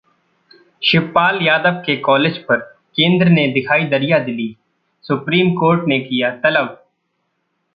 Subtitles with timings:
[0.83, 2.59] शिवपाल यादव के कॉलेज पर
[2.95, 4.55] केंद्र ने दिखाई दरियादिली,
[5.03, 6.83] सुप्रीम कोर्ट ने किया तलब